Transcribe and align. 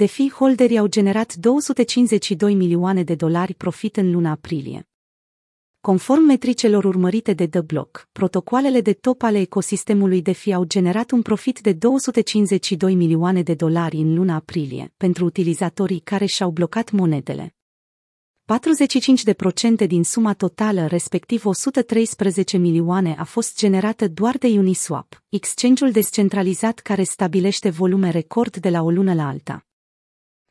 DeFi 0.00 0.30
holderii 0.30 0.78
au 0.78 0.86
generat 0.86 1.34
252 1.34 2.54
milioane 2.54 3.02
de 3.02 3.14
dolari 3.14 3.54
profit 3.54 3.96
în 3.96 4.10
luna 4.10 4.30
aprilie. 4.30 4.88
Conform 5.80 6.22
metricelor 6.22 6.84
urmărite 6.84 7.32
de 7.32 7.46
The 7.46 7.60
Block, 7.60 8.08
protocoalele 8.12 8.80
de 8.80 8.92
top 8.92 9.22
ale 9.22 9.38
ecosistemului 9.40 10.22
DeFi 10.22 10.52
au 10.52 10.64
generat 10.64 11.10
un 11.10 11.22
profit 11.22 11.60
de 11.60 11.72
252 11.72 12.94
milioane 12.94 13.42
de 13.42 13.54
dolari 13.54 13.96
în 13.96 14.14
luna 14.14 14.34
aprilie 14.34 14.92
pentru 14.96 15.24
utilizatorii 15.24 16.00
care 16.00 16.24
și-au 16.24 16.50
blocat 16.50 16.90
monedele. 16.90 17.54
45% 19.84 19.86
din 19.86 20.04
suma 20.04 20.34
totală, 20.34 20.86
respectiv 20.86 21.44
113 21.44 22.56
milioane, 22.56 23.14
a 23.18 23.24
fost 23.24 23.58
generată 23.58 24.08
doar 24.08 24.38
de 24.38 24.46
Uniswap, 24.46 25.22
exchange-ul 25.28 25.90
descentralizat 25.90 26.78
care 26.78 27.02
stabilește 27.02 27.70
volume 27.70 28.10
record 28.10 28.56
de 28.56 28.68
la 28.68 28.82
o 28.82 28.90
lună 28.90 29.14
la 29.14 29.28
alta. 29.28 29.64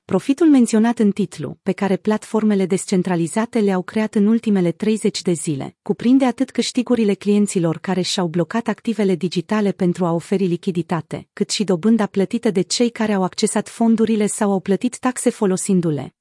Profitul 0.09 0.47
menționat 0.47 0.99
în 0.99 1.11
titlu, 1.11 1.57
pe 1.63 1.71
care 1.71 1.95
platformele 1.97 2.65
descentralizate 2.65 3.59
le-au 3.59 3.81
creat 3.81 4.15
în 4.15 4.25
ultimele 4.25 4.71
30 4.71 5.21
de 5.21 5.31
zile, 5.31 5.75
cuprinde 5.81 6.25
atât 6.25 6.51
câștigurile 6.51 7.13
clienților 7.13 7.77
care 7.77 8.01
și-au 8.01 8.27
blocat 8.27 8.67
activele 8.67 9.15
digitale 9.15 9.71
pentru 9.71 10.05
a 10.05 10.11
oferi 10.11 10.45
lichiditate, 10.45 11.27
cât 11.33 11.49
și 11.49 11.63
dobânda 11.63 12.05
plătită 12.05 12.49
de 12.49 12.61
cei 12.61 12.89
care 12.89 13.13
au 13.13 13.23
accesat 13.23 13.67
fondurile 13.67 14.25
sau 14.25 14.51
au 14.51 14.59
plătit 14.59 14.97
taxe 14.97 15.29
folosindu-le. 15.29 16.15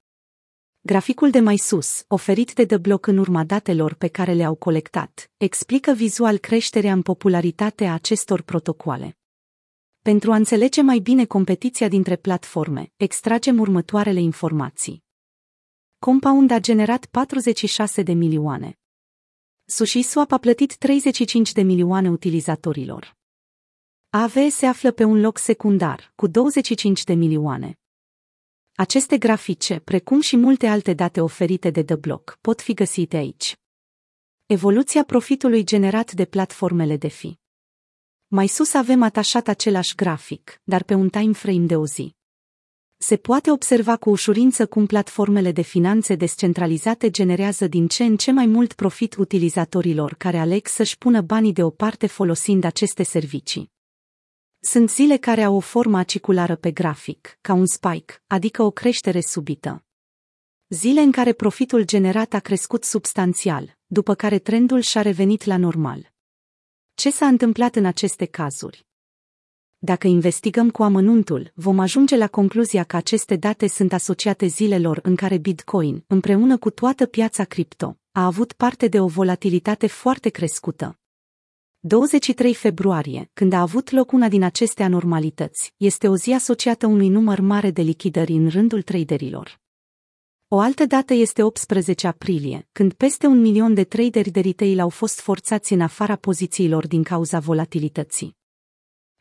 Graficul 0.81 1.31
de 1.31 1.41
mai 1.41 1.57
sus, 1.57 2.05
oferit 2.09 2.53
de 2.53 2.67
The 2.67 2.77
Block 2.77 3.07
în 3.07 3.19
urma 3.19 3.45
datelor 3.45 3.95
pe 3.95 4.09
care 4.09 4.33
le-au 4.33 4.55
colectat, 4.55 5.31
explică 5.37 5.93
vizual 5.93 6.39
creșterea 6.39 6.93
în 6.93 7.03
popularitate 7.03 7.84
a 7.87 7.93
acestor 7.93 8.43
protocoale. 8.43 9.19
Pentru 10.09 10.33
a 10.33 10.35
înțelege 10.35 10.83
mai 10.83 10.98
bine 10.98 11.25
competiția 11.25 11.89
dintre 11.89 12.17
platforme, 12.17 12.93
extragem 12.97 13.59
următoarele 13.59 14.21
informații. 14.21 15.05
Compound 15.98 16.51
a 16.51 16.59
generat 16.59 17.07
46 17.07 18.03
de 18.03 18.12
milioane. 18.12 18.79
SushiSwap 19.64 20.33
a 20.33 20.39
plătit 20.39 20.77
35 20.77 21.53
de 21.53 21.62
milioane 21.62 22.11
utilizatorilor. 22.11 23.17
AV 24.11 24.34
se 24.51 24.67
află 24.67 24.92
pe 24.92 25.05
un 25.05 25.20
loc 25.20 25.39
secundar, 25.39 26.12
cu 26.14 26.27
25 26.27 27.05
de 27.05 27.14
milioane. 27.14 27.79
Aceste 28.75 29.19
grafice, 29.19 29.81
precum 29.81 30.20
și 30.20 30.36
multe 30.36 30.67
alte 30.67 30.95
date 30.95 31.20
oferite 31.20 31.70
de 31.70 31.83
The 31.83 31.97
Block, 31.97 32.39
pot 32.41 32.61
fi 32.61 32.75
găsite 32.75 33.17
aici. 33.17 33.56
Evoluția 34.47 35.05
profitului 35.05 35.64
generat 35.64 36.12
de 36.12 36.25
platformele 36.25 36.97
DeFi. 36.97 37.39
Mai 38.31 38.47
sus 38.47 38.75
avem 38.75 39.03
atașat 39.03 39.48
același 39.48 39.95
grafic, 39.95 40.61
dar 40.65 40.83
pe 40.83 40.95
un 40.95 41.09
time 41.09 41.33
frame 41.33 41.67
de 41.67 41.77
o 41.77 41.87
zi. 41.87 42.15
Se 42.97 43.17
poate 43.17 43.51
observa 43.51 43.97
cu 43.97 44.11
ușurință 44.11 44.67
cum 44.67 44.87
platformele 44.87 45.53
de 45.53 45.62
finanțe 45.62 46.15
descentralizate 46.15 47.11
generează 47.11 47.67
din 47.67 47.87
ce 47.87 48.05
în 48.05 48.17
ce 48.17 48.31
mai 48.31 48.47
mult 48.47 48.73
profit 48.73 49.15
utilizatorilor 49.17 50.15
care 50.15 50.39
aleg 50.39 50.67
să-și 50.67 50.98
pună 50.98 51.20
banii 51.20 51.53
deoparte 51.53 52.07
folosind 52.07 52.65
aceste 52.65 53.03
servicii. 53.03 53.73
Sunt 54.61 54.91
zile 54.91 55.17
care 55.17 55.42
au 55.42 55.55
o 55.55 55.61
formă 55.61 55.98
aciculară 55.98 56.57
pe 56.57 56.70
grafic, 56.70 57.39
ca 57.41 57.53
un 57.53 57.67
spike, 57.67 58.23
adică 58.27 58.63
o 58.63 58.70
creștere 58.70 59.20
subită. 59.20 59.85
Zile 60.69 61.01
în 61.01 61.13
care 61.13 61.33
profitul 61.33 61.85
generat 61.85 62.33
a 62.33 62.39
crescut 62.39 62.85
substanțial, 62.85 63.79
după 63.87 64.15
care 64.15 64.39
trendul 64.39 64.81
și-a 64.81 65.03
revenit 65.03 65.45
la 65.45 65.57
normal. 65.57 66.17
Ce 67.01 67.11
s-a 67.11 67.27
întâmplat 67.27 67.77
în 67.77 67.85
aceste 67.85 68.25
cazuri? 68.25 68.87
Dacă 69.79 70.07
investigăm 70.07 70.71
cu 70.71 70.83
amănuntul, 70.83 71.53
vom 71.55 71.79
ajunge 71.79 72.17
la 72.17 72.29
concluzia 72.29 72.85
că 72.85 72.97
aceste 72.97 73.37
date 73.37 73.67
sunt 73.67 73.93
asociate 73.93 74.47
zilelor 74.47 75.01
în 75.03 75.17
care 75.17 75.39
Bitcoin, 75.39 76.05
împreună 76.07 76.59
cu 76.59 76.71
toată 76.71 77.07
piața 77.07 77.45
cripto, 77.45 77.99
a 78.13 78.25
avut 78.25 78.53
parte 78.53 78.89
de 78.89 79.01
o 79.01 79.07
volatilitate 79.07 79.87
foarte 79.87 80.29
crescută. 80.29 80.99
23 81.79 82.55
februarie, 82.55 83.31
când 83.33 83.53
a 83.53 83.61
avut 83.61 83.91
loc 83.91 84.13
una 84.13 84.29
din 84.29 84.42
aceste 84.42 84.83
anormalități, 84.83 85.75
este 85.77 86.08
o 86.08 86.17
zi 86.17 86.33
asociată 86.33 86.87
unui 86.87 87.08
număr 87.08 87.41
mare 87.41 87.70
de 87.70 87.83
lichidări 87.83 88.33
în 88.33 88.48
rândul 88.48 88.83
traderilor. 88.83 89.61
O 90.51 90.59
altă 90.59 90.85
dată 90.86 91.14
este 91.14 91.42
18 91.42 92.07
aprilie, 92.07 92.69
când 92.73 92.92
peste 92.92 93.27
un 93.27 93.41
milion 93.41 93.75
de 93.75 93.85
traderi 93.85 94.31
de 94.31 94.41
retail 94.41 94.81
au 94.81 94.89
fost 94.89 95.20
forțați 95.20 95.73
în 95.73 95.81
afara 95.81 96.17
pozițiilor 96.17 96.86
din 96.86 97.03
cauza 97.03 97.39
volatilității. 97.39 98.36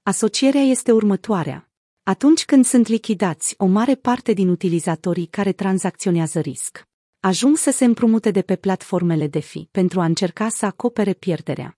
Asocierea 0.03 0.61
este 0.61 0.91
următoarea. 0.91 1.69
Atunci 2.03 2.45
când 2.45 2.65
sunt 2.65 2.87
lichidați, 2.87 3.53
o 3.57 3.65
mare 3.65 3.95
parte 3.95 4.33
din 4.33 4.49
utilizatorii 4.49 5.25
care 5.25 5.51
tranzacționează 5.51 6.39
risc 6.39 6.87
ajung 7.19 7.57
să 7.57 7.71
se 7.71 7.85
împrumute 7.85 8.31
de 8.31 8.41
pe 8.41 8.55
platformele 8.55 9.27
DeFi 9.27 9.67
pentru 9.71 9.99
a 9.99 10.05
încerca 10.05 10.49
să 10.49 10.65
acopere 10.65 11.13
pierderea. 11.13 11.76